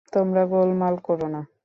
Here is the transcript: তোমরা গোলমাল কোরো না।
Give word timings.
তোমরা 0.13 0.43
গোলমাল 0.45 0.95
কোরো 0.99 1.27
না। 1.27 1.41